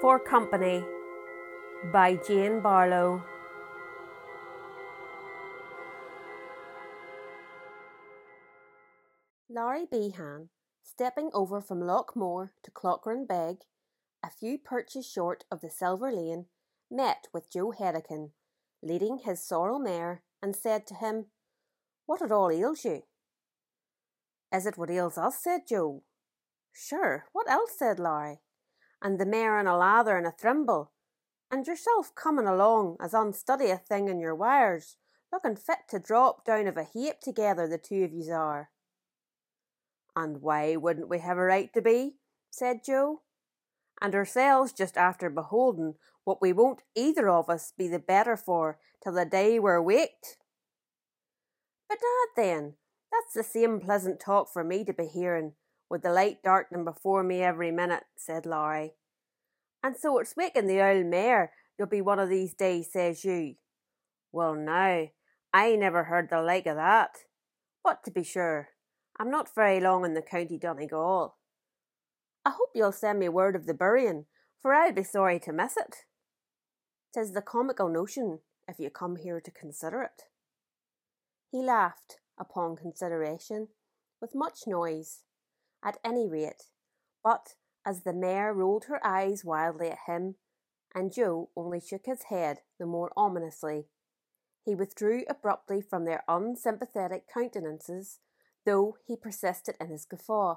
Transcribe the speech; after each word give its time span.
For 0.00 0.18
Company 0.18 0.82
by 1.92 2.16
Jane 2.26 2.60
Barlow. 2.60 3.22
Larry 9.50 9.84
Behan, 9.84 10.48
stepping 10.82 11.28
over 11.34 11.60
from 11.60 11.80
Lochmore 11.80 12.52
to 12.62 12.70
Clochran 12.70 13.28
Beg, 13.28 13.58
a 14.24 14.30
few 14.30 14.56
perches 14.56 15.06
short 15.06 15.44
of 15.50 15.60
the 15.60 15.68
Silver 15.68 16.10
Lane, 16.10 16.46
met 16.90 17.28
with 17.34 17.50
Joe 17.52 17.74
Hedican, 17.78 18.30
leading 18.82 19.18
his 19.18 19.46
sorrel 19.46 19.78
mare, 19.78 20.22
and 20.42 20.56
said 20.56 20.86
to 20.86 20.94
him, 20.94 21.26
What 22.06 22.22
at 22.22 22.32
all 22.32 22.50
ails 22.50 22.86
you? 22.86 23.02
Is 24.50 24.64
it 24.64 24.78
what 24.78 24.88
ails 24.88 25.18
us? 25.18 25.42
said 25.42 25.66
Joe. 25.68 26.04
Sure, 26.72 27.26
what 27.32 27.50
else? 27.50 27.72
said 27.78 27.98
Larry 27.98 28.40
and 29.02 29.18
the 29.18 29.26
mare 29.26 29.58
in 29.58 29.66
a 29.66 29.76
lather 29.76 30.16
and 30.16 30.26
a 30.26 30.30
thrimble, 30.30 30.92
and 31.50 31.66
yourself 31.66 32.14
coming 32.14 32.46
along 32.46 32.96
as 33.00 33.14
unsteady 33.14 33.70
a 33.70 33.76
thing 33.76 34.08
in 34.08 34.20
your 34.20 34.34
wires, 34.34 34.96
looking 35.32 35.56
fit 35.56 35.78
to 35.88 35.98
drop 35.98 36.44
down 36.44 36.66
of 36.66 36.76
a 36.76 36.84
heap 36.84 37.20
together, 37.20 37.66
the 37.66 37.78
two 37.78 38.04
of 38.04 38.12
yous 38.12 38.28
are. 38.28 38.70
And 40.16 40.42
why 40.42 40.76
wouldn't 40.76 41.08
we 41.08 41.18
have 41.20 41.38
a 41.38 41.42
right 41.42 41.72
to 41.74 41.82
be? 41.82 42.16
said 42.50 42.80
Joe. 42.84 43.22
And 44.00 44.14
ourselves 44.14 44.72
just 44.72 44.96
after 44.96 45.30
beholding 45.30 45.94
what 46.24 46.40
we 46.40 46.52
won't 46.52 46.82
either 46.96 47.28
of 47.28 47.48
us 47.48 47.72
be 47.76 47.88
the 47.88 47.98
better 47.98 48.36
for 48.36 48.78
till 49.02 49.12
the 49.12 49.24
day 49.24 49.58
we're 49.58 49.80
waked. 49.80 50.38
But 51.88 51.98
dad, 51.98 52.42
then, 52.42 52.74
that's 53.10 53.34
the 53.34 53.42
same 53.42 53.80
pleasant 53.80 54.20
talk 54.20 54.52
for 54.52 54.64
me 54.64 54.84
to 54.84 54.92
be 54.92 55.06
hearing, 55.06 55.52
with 55.90 56.02
the 56.02 56.12
light 56.12 56.42
darkening 56.42 56.84
before 56.84 57.22
me 57.22 57.42
every 57.42 57.72
minute, 57.72 58.04
said 58.16 58.46
Larry. 58.46 58.94
And 59.82 59.96
so 59.96 60.18
it's 60.18 60.36
waking 60.36 60.66
the 60.68 60.80
old 60.80 61.06
mare 61.06 61.52
you'll 61.78 61.88
be 61.88 62.02
one 62.02 62.18
of 62.18 62.28
these 62.28 62.52
days, 62.52 62.92
says 62.92 63.24
you. 63.24 63.54
Well, 64.32 64.54
now, 64.54 65.08
I 65.52 65.76
never 65.76 66.04
heard 66.04 66.28
the 66.30 66.42
like 66.42 66.66
of 66.66 66.76
that. 66.76 67.16
But 67.82 68.04
to 68.04 68.10
be 68.10 68.22
sure, 68.22 68.68
I'm 69.18 69.30
not 69.30 69.54
very 69.54 69.80
long 69.80 70.04
in 70.04 70.12
the 70.12 70.20
county 70.20 70.58
Donegal. 70.58 71.36
I 72.44 72.50
hope 72.50 72.70
you'll 72.74 72.92
send 72.92 73.18
me 73.18 73.30
word 73.30 73.56
of 73.56 73.66
the 73.66 73.72
burying, 73.72 74.26
for 74.60 74.74
I'll 74.74 74.92
be 74.92 75.02
sorry 75.02 75.40
to 75.40 75.52
miss 75.52 75.76
it. 75.78 76.04
Tis 77.14 77.32
the 77.32 77.40
comical 77.40 77.88
notion, 77.88 78.40
if 78.68 78.78
you 78.78 78.90
come 78.90 79.16
here 79.16 79.40
to 79.40 79.50
consider 79.50 80.02
it. 80.02 80.24
He 81.50 81.62
laughed, 81.62 82.18
upon 82.38 82.76
consideration, 82.76 83.68
with 84.20 84.34
much 84.34 84.60
noise, 84.66 85.22
at 85.84 85.98
any 86.04 86.28
rate, 86.28 86.64
but 87.22 87.54
as 87.86 88.02
the 88.02 88.12
mare 88.12 88.52
rolled 88.52 88.84
her 88.84 89.04
eyes 89.04 89.44
wildly 89.44 89.90
at 89.90 89.98
him, 90.06 90.36
and 90.94 91.12
Joe 91.12 91.50
only 91.56 91.80
shook 91.80 92.06
his 92.06 92.24
head 92.24 92.60
the 92.78 92.86
more 92.86 93.12
ominously. 93.16 93.86
He 94.64 94.74
withdrew 94.74 95.24
abruptly 95.28 95.80
from 95.80 96.04
their 96.04 96.24
unsympathetic 96.28 97.26
countenances, 97.32 98.18
though 98.66 98.96
he 99.06 99.16
persisted 99.16 99.76
in 99.80 99.88
his 99.88 100.04
guffaw. 100.04 100.56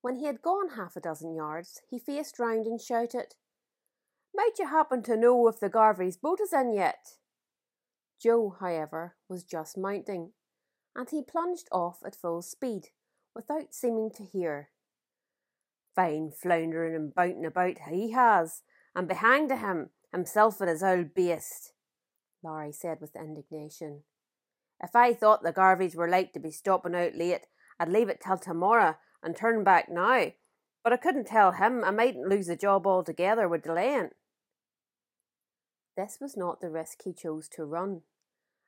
When 0.00 0.16
he 0.16 0.26
had 0.26 0.42
gone 0.42 0.70
half 0.76 0.94
a 0.94 1.00
dozen 1.00 1.34
yards, 1.34 1.80
he 1.88 1.98
faced 1.98 2.38
round 2.38 2.66
and 2.66 2.80
shouted, 2.80 3.34
Might 4.34 4.58
you 4.58 4.68
happen 4.68 5.02
to 5.04 5.16
know 5.16 5.48
if 5.48 5.58
the 5.58 5.70
Garveys' 5.70 6.20
boat 6.20 6.40
is 6.40 6.52
in 6.52 6.72
yet? 6.72 7.16
Joe, 8.20 8.56
however, 8.60 9.16
was 9.28 9.42
just 9.42 9.76
mounting, 9.76 10.32
and 10.94 11.10
he 11.10 11.22
plunged 11.22 11.68
off 11.72 11.98
at 12.04 12.14
full 12.14 12.42
speed, 12.42 12.90
without 13.36 13.74
seeming 13.74 14.10
to 14.16 14.24
hear. 14.24 14.70
Fine 15.94 16.32
floundering 16.32 16.94
and 16.94 17.14
bouting 17.14 17.44
about 17.44 17.76
he 17.90 18.12
has, 18.12 18.62
and 18.94 19.06
be 19.06 19.14
hanged 19.14 19.50
to 19.50 19.56
him, 19.56 19.90
himself 20.12 20.60
and 20.60 20.70
his 20.70 20.82
old 20.82 21.14
beast, 21.14 21.72
Larry 22.42 22.72
said 22.72 23.00
with 23.00 23.14
indignation. 23.14 24.02
If 24.82 24.96
I 24.96 25.14
thought 25.14 25.42
the 25.42 25.52
Garveys 25.52 25.94
were 25.94 26.08
like 26.08 26.32
to 26.32 26.40
be 26.40 26.50
stopping 26.50 26.94
out 26.94 27.14
late, 27.14 27.42
I'd 27.78 27.88
leave 27.88 28.08
it 28.08 28.22
till 28.24 28.38
tomorrow 28.38 28.96
and 29.22 29.36
turn 29.36 29.64
back 29.64 29.88
now. 29.90 30.32
But 30.82 30.92
I 30.92 30.96
couldn't 30.96 31.26
tell 31.26 31.52
him 31.52 31.82
I 31.84 31.90
mightn't 31.90 32.28
lose 32.28 32.46
the 32.46 32.56
job 32.56 32.86
altogether 32.86 33.48
with 33.48 33.64
delaying. 33.64 34.10
This 35.96 36.18
was 36.20 36.36
not 36.36 36.60
the 36.60 36.70
risk 36.70 37.02
he 37.04 37.12
chose 37.12 37.48
to 37.50 37.64
run, 37.64 38.02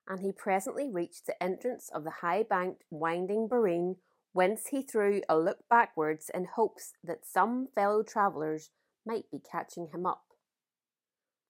and 0.09 0.21
he 0.21 0.33
presently 0.33 0.91
reached 0.91 1.27
the 1.27 1.41
entrance 1.43 1.91
of 1.95 2.05
the 2.05 2.11
high 2.23 2.43
banked, 2.43 2.85
winding 2.91 3.49
boreen 3.49 3.97
whence 4.39 4.69
he 4.69 4.83
threw 4.83 5.21
a 5.29 5.37
look 5.37 5.69
backwards 5.69 6.31
in 6.33 6.45
hopes 6.45 6.93
that 7.03 7.27
some 7.27 7.67
fellow 7.75 8.05
travellers 8.05 8.71
might 9.05 9.29
be 9.33 9.41
catching 9.41 9.89
him 9.93 10.07
up. 10.07 10.27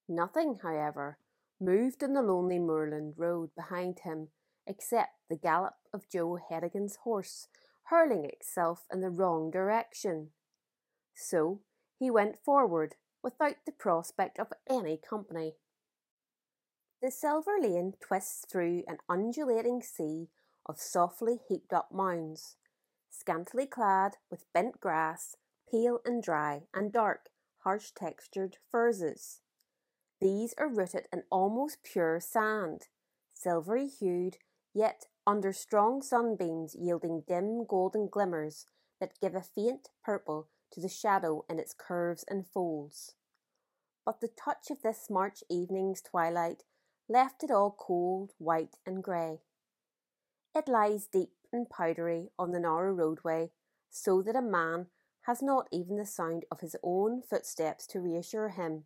Nothing, 0.09 0.61
however, 0.63 1.19
moved 1.61 2.03
in 2.03 2.15
the 2.15 2.23
lonely 2.23 2.59
moorland 2.59 3.13
road 3.19 3.51
behind 3.55 3.99
him 4.05 4.29
except 4.67 5.11
the 5.29 5.37
gallop 5.37 5.75
of 5.93 6.09
Joe 6.09 6.39
Hedigan's 6.49 6.97
horse 7.05 7.49
hurling 7.91 8.25
itself 8.25 8.87
in 8.91 9.03
the 9.03 9.11
wrong 9.11 9.51
direction. 9.51 10.29
So 11.15 11.61
he 11.99 12.11
went 12.11 12.43
forward 12.43 12.95
without 13.23 13.57
the 13.67 13.73
prospect 13.73 14.39
of 14.39 14.55
any 14.67 14.97
company. 14.97 15.57
The 17.03 17.11
Silver 17.11 17.59
Lane 17.61 17.93
twists 18.01 18.47
through 18.51 18.85
an 18.89 18.97
undulating 19.11 19.83
sea 19.83 20.29
of 20.65 20.81
softly 20.81 21.39
heaped 21.47 21.75
up 21.75 21.93
mounds, 21.93 22.57
scantily 23.11 23.67
clad 23.67 24.17
with 24.31 24.53
bent 24.53 24.81
grass, 24.81 25.37
pale 25.71 26.01
and 26.05 26.23
dry, 26.23 26.63
and 26.75 26.93
dark, 26.93 27.31
harsh 27.59 27.91
textured 27.95 28.57
furzes. 28.71 29.41
These 30.21 30.55
are 30.59 30.69
rooted 30.69 31.07
in 31.13 31.23
almost 31.31 31.83
pure 31.83 32.21
sand, 32.21 32.89
silvery 33.35 33.87
hued, 33.87 34.39
yet 34.75 35.07
under 35.27 35.53
strong 35.53 36.03
sunbeams 36.03 36.75
yielding 36.75 37.23
dim 37.27 37.65
golden 37.65 38.09
glimmers 38.09 38.67
that 39.01 39.21
give 39.21 39.35
a 39.35 39.43
faint 39.43 39.91
purple 40.05 40.49
to 40.73 40.81
the 40.81 40.89
shadow 40.89 41.45
in 41.49 41.59
its 41.59 41.75
curves 41.77 42.25
and 42.29 42.47
folds. 42.47 43.15
But 44.05 44.21
the 44.21 44.29
touch 44.29 44.71
of 44.71 44.83
this 44.83 45.09
March 45.11 45.43
evening's 45.51 46.01
twilight 46.01 46.65
left 47.09 47.43
it 47.43 47.51
all 47.51 47.77
cold, 47.79 48.33
white, 48.39 48.77
and 48.85 49.03
grey. 49.03 49.41
It 50.55 50.69
lies 50.69 51.07
deep 51.07 51.33
and 51.53 51.71
powdery 51.71 52.29
on 52.39 52.53
the 52.53 52.61
narrow 52.61 52.93
roadway, 52.93 53.51
so 53.91 54.23
that 54.23 54.37
a 54.37 54.43
man 54.43 54.87
has 55.23 55.43
not 55.43 55.69
even 55.73 55.97
the 55.97 56.07
sound 56.07 56.45
of 56.51 56.61
his 56.61 56.77
own 56.83 57.23
footsteps 57.23 57.87
to 57.87 58.01
reassure 58.01 58.51
him, 58.51 58.85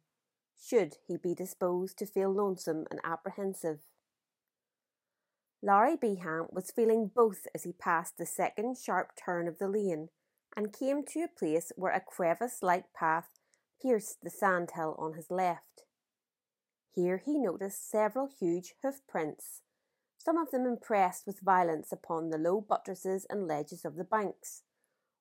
should 0.59 0.97
he 1.07 1.17
be 1.17 1.35
disposed 1.35 1.99
to 1.99 2.07
feel 2.07 2.31
lonesome 2.31 2.85
and 2.91 3.01
apprehensive. 3.05 3.81
Larry 5.63 5.97
Behan 5.97 6.47
was 6.51 6.73
feeling 6.73 7.11
both 7.15 7.47
as 7.55 7.63
he 7.63 7.73
passed 7.73 8.19
the 8.19 8.27
second 8.27 8.77
sharp 8.77 9.13
turn 9.15 9.47
of 9.47 9.59
the 9.59 9.69
lane 9.69 10.09
and 10.57 10.73
came 10.73 11.05
to 11.05 11.21
a 11.21 11.29
place 11.29 11.71
where 11.77 11.93
a 11.93 12.01
crevice 12.01 12.59
like 12.63 12.93
path 12.93 13.29
pierced 13.81 14.23
the 14.23 14.31
sandhill 14.31 14.97
on 14.99 15.15
his 15.15 15.31
left. 15.31 15.85
Here 16.95 17.19
he 17.19 17.39
noticed 17.39 17.89
several 17.89 18.29
huge 18.39 18.75
hoof 18.83 19.01
prints, 19.09 19.63
some 20.25 20.39
of 20.39 20.51
them 20.51 20.65
impressed 20.67 21.27
with 21.27 21.41
violence 21.41 21.91
upon 21.91 22.31
the 22.31 22.39
low 22.39 22.61
buttresses 22.61 23.27
and 23.29 23.49
ledges 23.49 23.85
of 23.85 23.97
the 23.97 24.05
banks, 24.05 24.63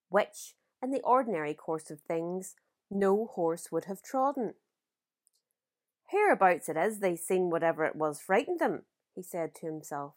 which, 0.09 0.53
in 0.81 0.91
the 0.91 1.01
ordinary 1.01 1.55
course 1.55 1.89
of 1.89 2.01
things, 2.01 2.55
no 2.89 3.25
horse 3.33 3.71
would 3.71 3.85
have 3.85 4.03
trodden. 4.03 4.53
Hereabouts 6.09 6.69
it 6.69 6.77
is 6.77 6.99
they 6.99 7.15
seen 7.15 7.49
whatever 7.49 7.85
it 7.85 7.95
was 7.95 8.21
frightened 8.21 8.59
them, 8.59 8.83
he 9.15 9.23
said 9.23 9.55
to 9.55 9.65
himself, 9.65 10.13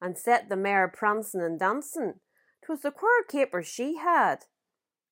and 0.00 0.18
set 0.18 0.48
the 0.48 0.56
mare 0.56 0.88
prancing 0.88 1.42
and 1.42 1.58
dancing. 1.58 2.14
'Twas 2.62 2.80
the 2.80 2.90
queer 2.90 3.22
caper 3.28 3.62
she 3.62 3.96
had. 3.96 4.46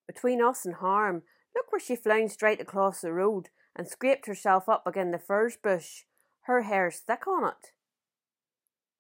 Between 0.08 0.42
us 0.42 0.64
and 0.64 0.76
harm, 0.76 1.22
look 1.54 1.70
where 1.70 1.78
she 1.78 1.94
flown 1.94 2.28
straight 2.28 2.60
across 2.60 3.00
the 3.00 3.12
road 3.12 3.50
and 3.76 3.86
scraped 3.86 4.26
herself 4.26 4.68
up 4.68 4.86
again 4.88 5.12
the 5.12 5.18
furze 5.18 5.56
bush. 5.56 6.04
Her 6.42 6.62
hair's 6.62 6.98
thick 6.98 7.28
on 7.28 7.44
it. 7.44 7.72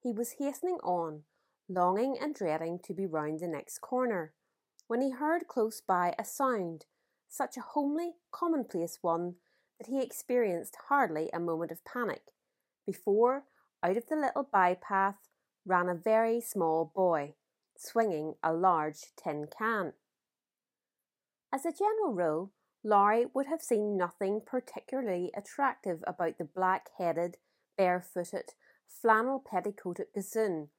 He 0.04 0.12
was 0.12 0.32
hastening 0.32 0.80
on, 0.82 1.22
longing 1.66 2.18
and 2.20 2.34
dreading 2.34 2.78
to 2.80 2.92
be 2.92 3.06
round 3.06 3.40
the 3.40 3.48
next 3.48 3.78
corner, 3.78 4.34
when 4.86 5.00
he 5.00 5.12
heard 5.12 5.48
close 5.48 5.80
by 5.80 6.14
a 6.18 6.26
sound, 6.26 6.84
such 7.26 7.56
a 7.56 7.62
homely, 7.62 8.12
commonplace 8.30 8.98
one 9.00 9.36
that 9.78 9.86
he 9.86 10.02
experienced 10.02 10.76
hardly 10.88 11.30
a 11.32 11.40
moment 11.40 11.72
of 11.72 11.82
panic, 11.86 12.34
before, 12.84 13.44
out 13.82 13.96
of 13.96 14.06
the 14.08 14.16
little 14.16 14.44
bypath, 14.44 15.16
ran 15.64 15.88
a 15.88 15.94
very 15.94 16.38
small 16.38 16.92
boy, 16.94 17.32
swinging 17.74 18.34
a 18.42 18.52
large 18.52 19.06
tin 19.16 19.46
can. 19.46 19.94
As 21.50 21.64
a 21.64 21.72
general 21.72 22.12
rule, 22.12 22.52
Larry 22.82 23.24
would 23.32 23.46
have 23.46 23.62
seen 23.62 23.96
nothing 23.96 24.42
particularly 24.44 25.30
attractive 25.34 26.04
about 26.06 26.36
the 26.36 26.44
black 26.44 26.90
headed, 26.98 27.38
barefooted, 27.78 28.52
flannel 28.88 29.42
petticoated 29.42 30.12
gossoon, 30.14 30.70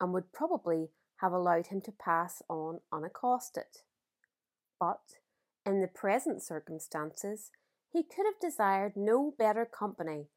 and 0.00 0.12
would 0.12 0.32
probably 0.32 0.90
have 1.16 1.32
allowed 1.32 1.68
him 1.68 1.80
to 1.82 1.92
pass 1.92 2.42
on 2.48 2.80
unaccosted. 2.92 3.82
But 4.78 5.16
In 5.66 5.82
the 5.82 5.88
present 5.88 6.42
circumstances, 6.42 7.50
he 7.90 8.02
could 8.02 8.24
have 8.24 8.40
desired 8.40 8.96
no 8.96 9.34
better 9.36 9.66
company, 9.66 10.28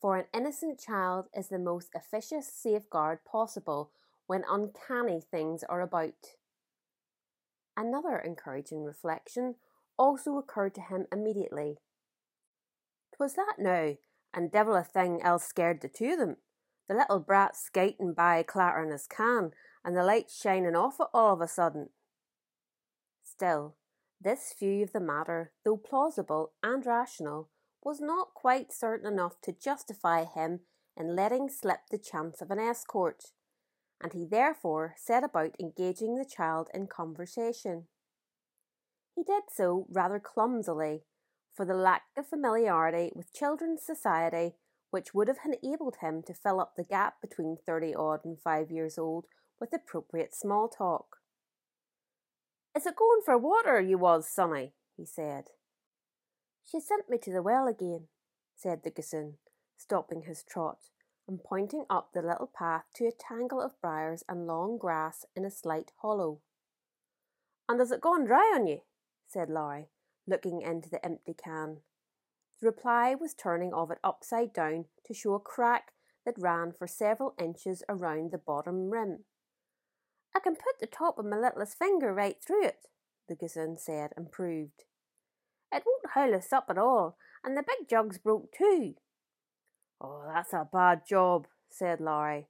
for 0.00 0.16
an 0.16 0.24
innocent 0.34 0.80
child 0.80 1.26
is 1.32 1.48
the 1.48 1.60
most 1.60 1.90
efficacious 1.94 2.52
safeguard 2.52 3.24
possible 3.24 3.92
when 4.26 4.44
uncanny 4.48 5.20
things 5.20 5.62
are 5.62 5.80
about. 5.80 6.34
Another 7.76 8.18
encouraging 8.18 8.82
reflection 8.82 9.56
also 9.96 10.38
occurred 10.38 10.74
to 10.74 10.80
him 10.80 11.06
immediately. 11.12 11.78
"'Twas 13.14 13.34
that 13.34 13.56
now, 13.58 13.96
and 14.34 14.50
devil 14.50 14.74
a 14.74 14.82
thing 14.82 15.22
else 15.22 15.44
scared 15.44 15.82
the 15.82 15.88
two 15.88 16.12
of 16.12 16.18
them. 16.18 16.36
The 16.90 16.96
little 16.96 17.20
brat 17.20 17.54
skating 17.54 18.14
by 18.14 18.42
clattering 18.42 18.90
his 18.90 19.06
can, 19.06 19.52
and 19.84 19.96
the 19.96 20.02
light 20.02 20.28
shining 20.28 20.74
off 20.74 20.98
it 20.98 21.06
all 21.14 21.34
of 21.34 21.40
a 21.40 21.46
sudden. 21.46 21.90
Still, 23.22 23.76
this 24.20 24.52
view 24.58 24.82
of 24.82 24.90
the 24.90 24.98
matter, 24.98 25.52
though 25.64 25.76
plausible 25.76 26.50
and 26.64 26.84
rational, 26.84 27.48
was 27.80 28.00
not 28.00 28.34
quite 28.34 28.72
certain 28.72 29.06
enough 29.06 29.40
to 29.42 29.52
justify 29.52 30.24
him 30.24 30.62
in 30.96 31.14
letting 31.14 31.48
slip 31.48 31.82
the 31.92 31.96
chance 31.96 32.42
of 32.42 32.50
an 32.50 32.58
escort, 32.58 33.26
and 34.02 34.12
he 34.12 34.26
therefore 34.26 34.96
set 34.96 35.22
about 35.22 35.54
engaging 35.60 36.16
the 36.16 36.24
child 36.24 36.70
in 36.74 36.88
conversation. 36.88 37.84
He 39.14 39.22
did 39.22 39.44
so 39.48 39.86
rather 39.88 40.18
clumsily, 40.18 41.04
for 41.54 41.64
the 41.64 41.74
lack 41.74 42.02
of 42.16 42.26
familiarity 42.26 43.12
with 43.14 43.32
children's 43.32 43.80
society 43.80 44.56
which 44.90 45.14
would 45.14 45.28
have 45.28 45.38
enabled 45.44 45.96
him 46.00 46.22
to 46.26 46.34
fill 46.34 46.60
up 46.60 46.74
the 46.76 46.84
gap 46.84 47.20
between 47.20 47.56
thirty 47.64 47.94
odd 47.94 48.20
and 48.24 48.38
five 48.42 48.70
years 48.70 48.98
old 48.98 49.26
with 49.60 49.72
appropriate 49.72 50.34
small 50.34 50.68
talk. 50.68 51.16
Is 52.76 52.86
it 52.86 52.96
going 52.96 53.20
for 53.24 53.36
water 53.36 53.80
you 53.80 53.98
was, 53.98 54.28
sonny? 54.28 54.74
he 54.96 55.04
said. 55.04 55.44
She 56.64 56.80
sent 56.80 57.10
me 57.10 57.18
to 57.18 57.32
the 57.32 57.42
well 57.42 57.66
again, 57.66 58.08
said 58.56 58.82
the 58.84 58.90
gossoon, 58.90 59.38
stopping 59.76 60.22
his 60.22 60.44
trot 60.44 60.78
and 61.30 61.42
pointing 61.44 61.84
up 61.88 62.10
the 62.12 62.22
little 62.22 62.50
path 62.52 62.84
to 62.96 63.06
a 63.06 63.12
tangle 63.12 63.60
of 63.60 63.80
briars 63.80 64.24
and 64.28 64.46
long 64.46 64.76
grass 64.78 65.24
in 65.36 65.44
a 65.44 65.50
slight 65.50 65.92
hollow. 66.02 66.40
And 67.68 67.78
has 67.78 67.92
it 67.92 68.00
gone 68.00 68.24
dry 68.24 68.52
on 68.54 68.66
you? 68.66 68.80
said 69.28 69.48
Larry, 69.48 69.90
looking 70.26 70.60
into 70.60 70.90
the 70.90 71.04
empty 71.04 71.34
can. 71.34 71.78
The 72.60 72.66
reply 72.66 73.14
was 73.14 73.34
turning 73.34 73.72
of 73.72 73.90
it 73.90 73.98
upside 74.04 74.52
down 74.52 74.86
to 75.06 75.14
show 75.14 75.34
a 75.34 75.40
crack 75.40 75.92
that 76.26 76.38
ran 76.38 76.72
for 76.72 76.86
several 76.86 77.34
inches 77.40 77.82
around 77.88 78.30
the 78.30 78.38
bottom 78.38 78.90
rim. 78.90 79.24
I 80.34 80.40
can 80.40 80.54
put 80.54 80.78
the 80.78 80.86
top 80.86 81.18
of 81.18 81.24
my 81.24 81.38
littlest 81.38 81.78
finger 81.78 82.12
right 82.12 82.36
through 82.40 82.66
it, 82.66 82.86
the 83.28 83.34
gossoon 83.34 83.78
said 83.78 84.10
and 84.16 84.30
proved. 84.30 84.84
It 85.72 85.84
won't 85.86 86.14
howl 86.14 86.34
us 86.34 86.52
up 86.52 86.66
at 86.68 86.78
all, 86.78 87.16
and 87.42 87.56
the 87.56 87.62
big 87.62 87.88
jug's 87.88 88.18
broke 88.18 88.52
too. 88.52 88.94
Oh, 90.00 90.24
that's 90.32 90.52
a 90.52 90.68
bad 90.70 91.02
job, 91.08 91.46
said 91.70 92.00
Larry. 92.00 92.48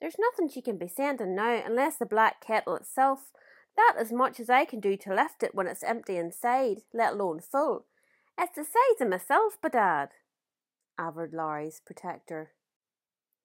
There's 0.00 0.16
nothing 0.18 0.48
she 0.48 0.60
can 0.60 0.76
be 0.76 0.88
sending 0.88 1.34
now 1.34 1.62
unless 1.64 1.96
the 1.96 2.06
black 2.06 2.44
kettle 2.44 2.76
itself. 2.76 3.30
That 3.76 3.94
as 3.98 4.12
much 4.12 4.38
as 4.38 4.50
I 4.50 4.64
can 4.64 4.80
do 4.80 4.96
to 4.98 5.14
lift 5.14 5.42
it 5.42 5.54
when 5.54 5.66
it's 5.66 5.82
empty 5.82 6.16
inside, 6.16 6.82
let 6.92 7.14
alone 7.14 7.40
full. 7.40 7.86
It's 8.38 8.56
the 8.56 8.64
size 8.64 9.00
of 9.00 9.08
myself, 9.08 9.58
bedad, 9.62 10.08
averred 10.98 11.32
Larry's 11.32 11.80
protector. 11.84 12.52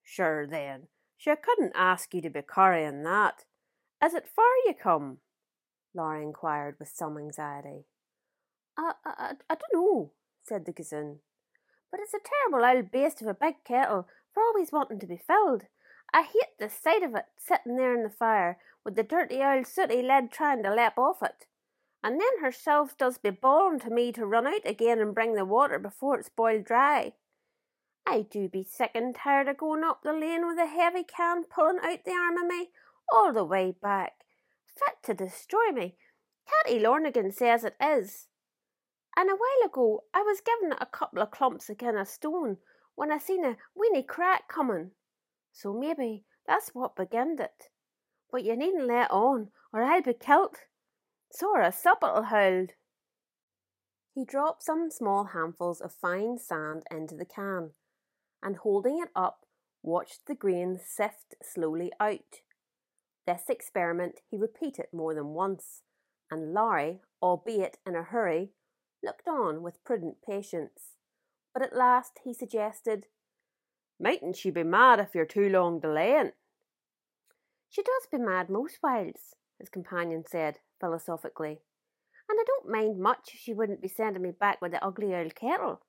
Sure 0.02 0.46
then, 0.46 0.88
she 1.16 1.32
couldn't 1.36 1.72
ask 1.74 2.12
you 2.12 2.20
to 2.22 2.30
be 2.30 2.42
carrying 2.42 3.02
that. 3.04 3.44
Is 4.02 4.14
it 4.14 4.28
far 4.28 4.46
you 4.66 4.74
come? 4.74 5.18
Larry 5.94 6.22
inquired 6.22 6.76
with 6.78 6.88
some 6.88 7.18
anxiety. 7.18 7.84
I, 8.76 8.92
I, 9.04 9.32
I 9.48 9.54
don't 9.54 9.74
know, 9.74 10.12
said 10.42 10.64
the 10.64 10.72
gossoon. 10.72 11.20
But 11.90 12.00
it's 12.00 12.14
a 12.14 12.18
terrible 12.18 12.64
old 12.64 12.90
beast 12.90 13.20
of 13.20 13.28
a 13.28 13.34
big 13.34 13.56
kettle 13.64 14.08
for 14.32 14.42
always 14.42 14.72
wanting 14.72 15.00
to 15.00 15.06
be 15.06 15.16
filled. 15.18 15.64
I 16.12 16.22
hate 16.22 16.58
the 16.58 16.68
sight 16.68 17.02
of 17.02 17.14
it 17.14 17.26
sitting 17.36 17.76
there 17.76 17.94
in 17.94 18.02
the 18.02 18.10
fire 18.10 18.58
with 18.84 18.96
the 18.96 19.02
dirty 19.02 19.42
old 19.42 19.66
sooty 19.66 20.02
lid 20.02 20.32
trying 20.32 20.62
to 20.62 20.74
lap 20.74 20.98
off 20.98 21.22
it. 21.22 21.46
And 22.02 22.18
then 22.18 22.42
herself 22.42 22.96
does 22.96 23.18
be 23.18 23.30
bawling 23.30 23.80
to 23.80 23.90
me 23.90 24.12
to 24.12 24.24
run 24.24 24.46
out 24.46 24.64
again 24.64 25.00
and 25.00 25.14
bring 25.14 25.34
the 25.34 25.44
water 25.44 25.78
before 25.78 26.18
it's 26.18 26.30
boiled 26.30 26.64
dry. 26.64 27.12
I 28.06 28.22
do 28.22 28.48
be 28.48 28.64
sick 28.64 28.92
and 28.94 29.14
tired 29.14 29.48
of 29.48 29.58
going 29.58 29.84
up 29.84 30.02
the 30.02 30.12
lane 30.12 30.46
with 30.46 30.58
a 30.58 30.66
heavy 30.66 31.04
can 31.04 31.44
pulling 31.44 31.78
out 31.82 32.04
the 32.04 32.12
arm 32.12 32.38
of 32.38 32.46
me 32.46 32.70
all 33.12 33.32
the 33.32 33.44
way 33.44 33.74
back, 33.82 34.24
fit 34.66 34.96
to 35.04 35.14
destroy 35.14 35.70
me. 35.72 35.96
Katty 36.48 36.78
Lornigan 36.80 37.32
says 37.32 37.64
it 37.64 37.76
is. 37.80 38.28
And 39.16 39.28
a 39.28 39.34
while 39.34 39.66
ago 39.66 40.04
I 40.14 40.22
was 40.22 40.40
giving 40.40 40.72
it 40.72 40.78
a 40.80 40.86
couple 40.86 41.20
of 41.20 41.30
clumps 41.30 41.68
agin 41.68 41.96
a 41.96 42.06
stone 42.06 42.56
when 42.94 43.12
I 43.12 43.18
seen 43.18 43.44
a 43.44 43.56
weeny 43.74 44.02
crack 44.02 44.48
coming. 44.48 44.92
So 45.52 45.72
maybe 45.72 46.24
that's 46.46 46.70
what 46.70 46.96
beginned 46.96 47.40
it. 47.40 47.70
But 48.32 48.44
you 48.44 48.56
needn't 48.56 48.86
let 48.86 49.10
on, 49.10 49.48
or 49.72 49.82
I'll 49.82 50.02
be 50.02 50.14
kilt. 50.14 50.56
Sora, 51.32 51.70
sup 51.70 51.98
it'll 52.02 52.24
hold. 52.24 52.72
He 54.14 54.24
dropped 54.24 54.62
some 54.64 54.90
small 54.90 55.26
handfuls 55.32 55.80
of 55.80 55.92
fine 55.92 56.38
sand 56.38 56.82
into 56.90 57.14
the 57.14 57.24
can 57.24 57.70
and 58.42 58.56
holding 58.56 58.98
it 59.00 59.10
up, 59.14 59.46
watched 59.82 60.26
the 60.26 60.34
grain 60.34 60.78
sift 60.84 61.36
slowly 61.42 61.92
out. 62.00 62.40
This 63.26 63.44
experiment 63.48 64.20
he 64.30 64.36
repeated 64.36 64.86
more 64.92 65.14
than 65.14 65.28
once, 65.28 65.82
and 66.30 66.52
Larry, 66.52 67.00
albeit 67.22 67.78
in 67.86 67.94
a 67.94 68.02
hurry, 68.02 68.50
looked 69.02 69.28
on 69.28 69.62
with 69.62 69.84
prudent 69.84 70.16
patience. 70.26 70.96
But 71.54 71.62
at 71.62 71.76
last 71.76 72.20
he 72.24 72.34
suggested, 72.34 73.06
Mightn't 74.00 74.36
she 74.36 74.50
be 74.50 74.62
mad 74.62 74.98
if 74.98 75.14
you're 75.14 75.26
too 75.26 75.48
long 75.48 75.78
delaying? 75.78 76.32
She 77.68 77.82
does 77.82 78.08
be 78.10 78.18
mad 78.18 78.48
most 78.48 78.78
whiles, 78.82 79.34
his 79.58 79.68
companion 79.68 80.24
said 80.26 80.58
philosophically, 80.80 81.60
and 82.28 82.38
I 82.40 82.44
don't 82.46 82.70
mind 82.70 82.98
much 82.98 83.30
if 83.34 83.40
she 83.40 83.54
wouldn't 83.54 83.82
be 83.82 83.88
sending 83.88 84.22
me 84.22 84.30
back 84.30 84.60
with 84.60 84.72
the 84.72 84.84
ugly 84.84 85.14
old 85.14 85.34
kettle. 85.34 85.80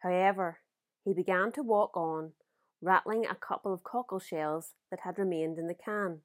However, 0.00 0.58
he 1.04 1.14
began 1.14 1.50
to 1.52 1.62
walk 1.62 1.96
on, 1.96 2.32
rattling 2.80 3.24
a 3.24 3.34
couple 3.34 3.72
of 3.72 3.84
cockle 3.84 4.20
shells 4.20 4.72
that 4.90 5.00
had 5.00 5.18
remained 5.18 5.58
in 5.58 5.66
the 5.66 5.74
can. 5.74 6.20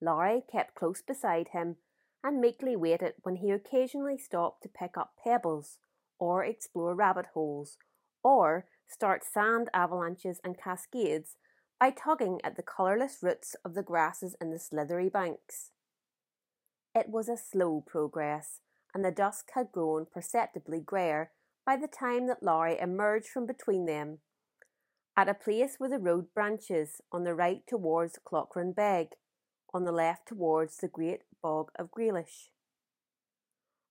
Larry 0.00 0.42
kept 0.50 0.74
close 0.74 1.00
beside 1.00 1.48
him 1.48 1.76
and 2.22 2.40
meekly 2.40 2.74
waited 2.76 3.14
when 3.22 3.36
he 3.36 3.50
occasionally 3.50 4.18
stopped 4.18 4.62
to 4.62 4.68
pick 4.68 4.96
up 4.96 5.14
pebbles, 5.22 5.78
or 6.18 6.44
explore 6.44 6.94
rabbit 6.94 7.26
holes, 7.34 7.76
or 8.22 8.66
start 8.88 9.22
sand 9.24 9.68
avalanches 9.74 10.40
and 10.42 10.58
cascades 10.58 11.36
by 11.78 11.90
tugging 11.90 12.40
at 12.42 12.56
the 12.56 12.62
colourless 12.62 13.18
roots 13.22 13.56
of 13.64 13.74
the 13.74 13.82
grasses 13.82 14.34
in 14.40 14.50
the 14.50 14.58
slithery 14.58 15.08
banks. 15.08 15.70
It 16.94 17.08
was 17.08 17.28
a 17.28 17.36
slow 17.36 17.82
progress, 17.84 18.60
and 18.94 19.04
the 19.04 19.10
dusk 19.10 19.50
had 19.54 19.72
grown 19.72 20.06
perceptibly 20.06 20.80
greyer 20.80 21.32
by 21.66 21.76
the 21.76 21.88
time 21.88 22.28
that 22.28 22.42
Larry 22.42 22.78
emerged 22.78 23.28
from 23.28 23.46
between 23.46 23.86
them, 23.86 24.18
at 25.16 25.28
a 25.28 25.34
place 25.34 25.76
where 25.78 25.90
the 25.90 25.98
road 25.98 26.32
branches 26.34 27.00
on 27.10 27.24
the 27.24 27.34
right 27.34 27.62
towards 27.66 28.18
Clochran 28.24 28.74
Beg, 28.74 29.08
on 29.72 29.84
the 29.84 29.92
left 29.92 30.28
towards 30.28 30.76
the 30.76 30.88
great 30.88 31.22
bog 31.42 31.70
of 31.76 31.90
Grealish. 31.90 32.50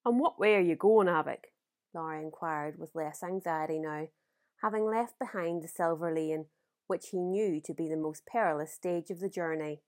And 0.05 0.19
what 0.19 0.39
way 0.39 0.55
are 0.55 0.61
you 0.61 0.75
going, 0.75 1.07
Avic? 1.07 1.45
Larry 1.93 2.23
inquired 2.23 2.79
with 2.79 2.95
less 2.95 3.21
anxiety 3.21 3.79
now, 3.79 4.07
having 4.61 4.85
left 4.85 5.19
behind 5.19 5.61
the 5.61 5.67
Silver 5.67 6.13
Lane, 6.13 6.45
which 6.87 7.09
he 7.09 7.19
knew 7.19 7.59
to 7.65 7.73
be 7.73 7.89
the 7.89 7.97
most 7.97 8.25
perilous 8.25 8.73
stage 8.73 9.09
of 9.09 9.19
the 9.19 9.29
journey. 9.29 9.81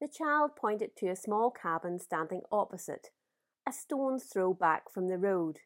The 0.00 0.08
child 0.08 0.56
pointed 0.56 0.96
to 0.96 1.08
a 1.08 1.16
small 1.16 1.50
cabin 1.50 1.98
standing 1.98 2.42
opposite, 2.52 3.08
a 3.66 3.72
stone's 3.72 4.24
throw 4.24 4.52
back 4.54 4.90
from 4.90 5.08
the 5.08 5.18
road 5.18 5.60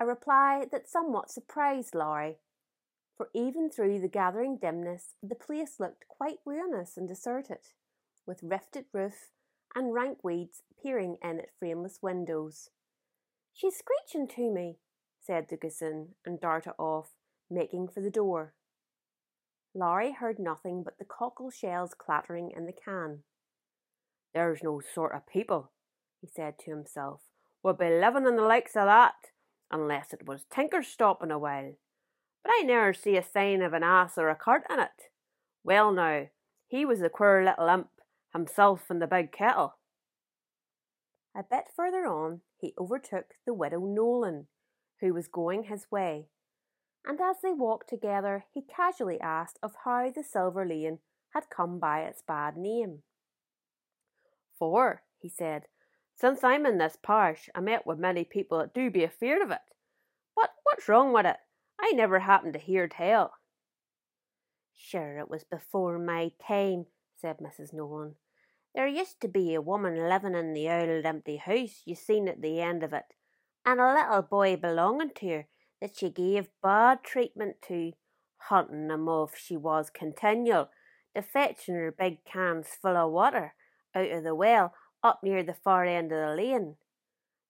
a 0.00 0.06
reply 0.06 0.64
that 0.72 0.88
somewhat 0.88 1.30
surprised 1.30 1.94
Larry, 1.94 2.38
for 3.16 3.28
even 3.34 3.68
through 3.68 4.00
the 4.00 4.08
gathering 4.08 4.56
dimness 4.56 5.14
the 5.22 5.34
place 5.34 5.78
looked 5.78 6.08
quite 6.08 6.38
ruinous 6.46 6.96
and 6.96 7.06
deserted, 7.06 7.68
with 8.26 8.42
rifted 8.42 8.86
roof 8.94 9.28
and 9.74 9.92
rank 9.92 10.24
weeds 10.24 10.62
peering 10.82 11.18
in 11.22 11.38
at 11.38 11.54
frameless 11.58 11.98
windows. 12.00 12.70
She's 13.52 13.76
screeching 13.76 14.26
to 14.36 14.50
me, 14.50 14.78
said 15.20 15.48
gossoon, 15.60 16.14
and 16.24 16.40
darted 16.40 16.72
off, 16.78 17.10
making 17.50 17.88
for 17.88 18.00
the 18.00 18.10
door. 18.10 18.54
Larry 19.74 20.12
heard 20.12 20.38
nothing 20.38 20.82
but 20.82 20.98
the 20.98 21.04
cockle 21.04 21.50
shells 21.50 21.92
clattering 21.94 22.50
in 22.56 22.64
the 22.64 22.72
can. 22.72 23.22
There's 24.34 24.62
no 24.62 24.80
sort 24.80 25.14
of 25.14 25.26
people, 25.26 25.70
he 26.20 26.28
said 26.28 26.58
to 26.60 26.70
himself, 26.70 27.22
would 27.62 27.78
be 27.78 27.90
living 27.90 28.26
in 28.26 28.36
the 28.36 28.42
likes 28.42 28.76
of 28.76 28.86
that 28.86 29.14
unless 29.70 30.12
it 30.12 30.26
was 30.26 30.44
Tinker 30.50 30.82
stopping 30.82 31.30
a 31.30 31.38
while. 31.38 31.74
But 32.42 32.52
I 32.54 32.62
never 32.64 32.92
see 32.92 33.16
a 33.16 33.22
sign 33.22 33.62
of 33.62 33.72
an 33.72 33.82
ass 33.82 34.16
or 34.16 34.28
a 34.28 34.34
cart 34.34 34.64
in 34.70 34.80
it. 34.80 35.10
Well 35.62 35.92
now, 35.92 36.26
he 36.66 36.84
was 36.84 37.02
a 37.02 37.08
queer 37.08 37.44
little 37.44 37.68
imp, 37.68 37.88
himself 38.32 38.90
in 38.90 38.98
the 38.98 39.06
big 39.06 39.32
kettle. 39.32 39.74
A 41.36 41.42
bit 41.42 41.64
further 41.74 42.06
on, 42.06 42.40
he 42.56 42.74
overtook 42.78 43.34
the 43.46 43.54
widow 43.54 43.80
Nolan, 43.80 44.46
who 45.00 45.14
was 45.14 45.28
going 45.28 45.64
his 45.64 45.86
way, 45.90 46.28
and 47.06 47.20
as 47.20 47.36
they 47.42 47.52
walked 47.52 47.88
together, 47.88 48.44
he 48.52 48.62
casually 48.62 49.20
asked 49.20 49.58
of 49.62 49.72
how 49.84 50.10
the 50.10 50.22
Silver 50.22 50.66
Lane 50.66 50.98
had 51.32 51.50
come 51.54 51.78
by 51.78 52.00
its 52.00 52.22
bad 52.26 52.56
name. 52.56 53.02
For, 54.60 55.02
he 55.18 55.28
said, 55.30 55.64
since 56.14 56.44
I'm 56.44 56.66
in 56.66 56.76
this 56.76 56.98
parish, 57.02 57.48
I 57.54 57.60
met 57.60 57.86
with 57.86 57.98
many 57.98 58.24
people 58.24 58.58
that 58.58 58.74
do 58.74 58.90
be 58.90 59.04
afeard 59.04 59.40
of 59.40 59.50
it. 59.50 59.62
But 60.36 60.50
what's 60.64 60.86
wrong 60.86 61.14
with 61.14 61.24
it? 61.24 61.38
I 61.80 61.92
never 61.92 62.18
happened 62.18 62.52
to 62.52 62.58
hear 62.58 62.86
tell. 62.86 63.32
Sure, 64.76 65.18
it 65.18 65.30
was 65.30 65.44
before 65.44 65.98
my 65.98 66.32
time, 66.46 66.84
said 67.16 67.38
Mrs. 67.38 67.72
Nolan. 67.72 68.16
There 68.74 68.86
used 68.86 69.22
to 69.22 69.28
be 69.28 69.54
a 69.54 69.62
woman 69.62 70.08
living 70.10 70.34
in 70.34 70.52
the 70.52 70.68
old 70.68 71.06
empty 71.06 71.38
house 71.38 71.80
you 71.86 71.94
seen 71.94 72.28
at 72.28 72.42
the 72.42 72.60
end 72.60 72.82
of 72.82 72.92
it, 72.92 73.06
and 73.64 73.80
a 73.80 73.94
little 73.94 74.22
boy 74.22 74.56
belonging 74.56 75.12
to 75.16 75.28
her 75.28 75.46
that 75.80 75.96
she 75.96 76.10
gave 76.10 76.50
bad 76.62 77.02
treatment 77.02 77.56
to, 77.68 77.92
hunting 78.36 78.90
him 78.90 79.08
off 79.08 79.38
she 79.38 79.56
was 79.56 79.88
continual, 79.88 80.68
to 81.16 81.22
fetching 81.22 81.76
her 81.76 81.90
big 81.90 82.26
cans 82.26 82.68
full 82.80 82.96
of 82.96 83.10
water 83.10 83.54
out 83.94 84.10
of 84.10 84.24
the 84.24 84.34
well 84.34 84.74
up 85.02 85.20
near 85.22 85.42
the 85.42 85.54
far 85.54 85.84
end 85.84 86.12
of 86.12 86.18
the 86.18 86.34
lane, 86.34 86.76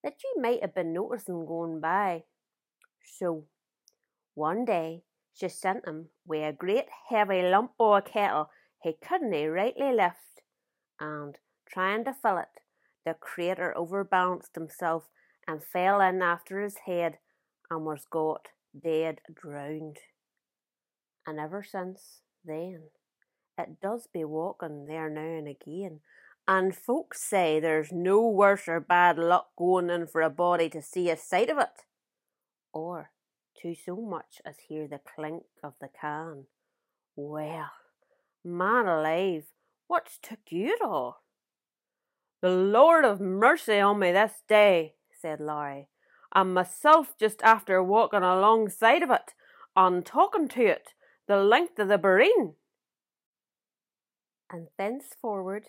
that 0.03 0.23
you 0.23 0.41
might 0.41 0.63
have 0.63 0.75
been 0.75 0.93
noticing 0.93 1.47
going 1.47 1.81
by. 1.81 2.25
So, 3.03 3.47
one 4.35 4.65
day 4.65 5.03
she 5.33 5.49
sent 5.49 5.87
him 5.87 6.09
wi' 6.27 6.47
a 6.47 6.53
great 6.53 6.87
heavy 7.09 7.43
lump 7.43 7.73
o' 7.79 7.95
a 7.95 8.03
kettle 8.03 8.51
he 8.83 8.95
couldn't 8.95 9.31
rightly 9.51 9.93
lift 9.93 10.43
and, 10.99 11.39
trying 11.67 12.05
to 12.05 12.15
fill 12.15 12.39
it, 12.39 12.61
the 13.05 13.15
crater 13.15 13.77
overbalanced 13.77 14.55
himself 14.55 15.09
and 15.47 15.63
fell 15.63 16.01
in 16.01 16.23
after 16.23 16.61
his 16.61 16.79
head 16.87 17.19
and 17.71 17.85
was 17.85 18.05
got 18.11 18.49
dead 18.79 19.21
drowned. 19.35 19.99
And 21.27 21.39
ever 21.39 21.63
since 21.63 22.21
then, 22.45 22.91
it 23.59 23.81
does 23.81 24.07
be 24.13 24.25
walking 24.25 24.87
there 24.87 25.11
now 25.11 25.21
and 25.21 25.49
again, 25.49 26.01
and 26.51 26.75
folks 26.75 27.23
say 27.23 27.61
there's 27.61 27.93
no 27.93 28.27
worse 28.27 28.67
or 28.67 28.81
bad 28.81 29.17
luck 29.17 29.51
going 29.57 29.89
in 29.89 30.05
for 30.05 30.21
a 30.21 30.29
body 30.29 30.69
to 30.69 30.83
see 30.83 31.09
a 31.09 31.17
sight 31.17 31.49
of 31.49 31.59
it, 31.59 31.85
or 32.73 33.13
to 33.63 33.73
so 33.73 33.95
much 33.95 34.43
as 34.45 34.57
hear 34.67 34.89
the 34.89 34.99
clink 35.15 35.45
of 35.63 35.75
the 35.81 35.89
can. 36.01 36.47
Well, 37.15 37.71
man 38.45 38.89
alive, 38.89 39.45
What's 39.87 40.19
took 40.23 40.39
you 40.51 40.73
at 40.75 40.87
all? 40.87 41.23
The 42.43 42.51
Lord 42.51 43.05
of 43.05 43.21
mercy 43.21 43.79
on 43.79 43.99
me 43.99 44.11
this 44.11 44.43
day, 44.49 44.95
said 45.13 45.41
Larry, 45.41 45.89
and 46.35 46.55
myself 46.55 47.15
just 47.19 47.43
after 47.43 47.81
walking 47.83 48.23
alongside 48.23 49.03
of 49.05 49.11
it, 49.11 49.35
and 49.77 50.07
talking 50.07 50.49
to 50.49 50.65
it, 50.65 50.95
the 51.29 51.39
length 51.39 51.79
of 51.79 51.87
the 51.89 51.99
boreen. 51.99 52.55
And 54.49 54.69
thenceforward 54.79 55.67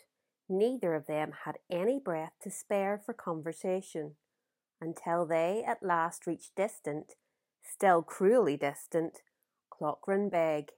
neither 0.52 0.94
of 0.94 1.08
them 1.08 1.32
had 1.46 1.58
any 1.70 2.00
breath 2.00 2.34
to 2.44 2.52
spare 2.52 3.02
for 3.04 3.14
conversation, 3.14 4.16
until 4.80 5.26
they 5.26 5.64
at 5.66 5.82
last 5.82 6.28
reached 6.28 6.56
distant, 6.56 7.16
still 7.64 8.04
cruelly 8.04 8.58
distant, 8.58 9.22
Clochran 9.72 10.30
Beg. 10.30 10.72